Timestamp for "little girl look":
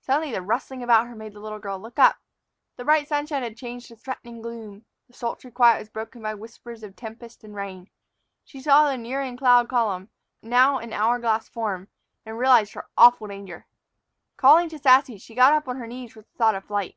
1.38-1.98